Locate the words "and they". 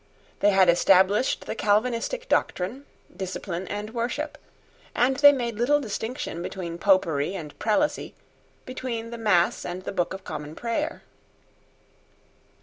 4.95-5.31